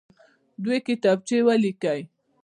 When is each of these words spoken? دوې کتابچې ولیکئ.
دوې 0.63 0.77
کتابچې 0.87 1.37
ولیکئ. 1.47 2.01